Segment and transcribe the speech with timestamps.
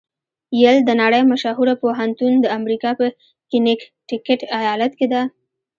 [0.61, 3.05] یل د نړۍ مشهوره پوهنتون د امریکا په
[3.51, 5.21] کنېکټیکیټ ایالات کې ده.